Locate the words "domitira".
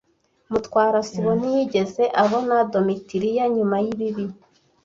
2.71-3.43